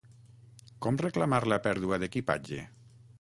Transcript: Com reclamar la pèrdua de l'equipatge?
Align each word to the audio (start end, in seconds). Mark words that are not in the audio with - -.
Com 0.85 0.97
reclamar 1.03 1.41
la 1.53 1.59
pèrdua 1.67 1.99
de 1.99 2.03
l'equipatge? 2.05 2.63